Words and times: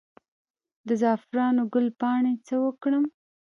د 0.87 0.89
زعفرانو 1.01 1.63
ګل 1.73 1.87
پاڼې 1.99 2.33
څه 2.47 2.55
وکړم؟ 2.65 3.05